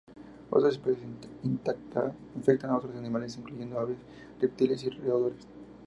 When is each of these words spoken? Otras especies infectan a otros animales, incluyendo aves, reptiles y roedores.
Otras 0.49 0.73
especies 0.73 1.07
infectan 1.43 2.71
a 2.71 2.75
otros 2.77 2.95
animales, 2.95 3.37
incluyendo 3.37 3.79
aves, 3.79 3.99
reptiles 4.39 4.83
y 4.83 4.89
roedores. 4.89 5.47